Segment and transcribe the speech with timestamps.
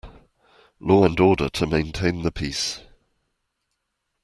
[0.79, 2.81] Law and order to maintain the peace.